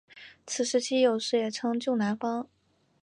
[0.47, 2.49] 此时期有时也称旧南方。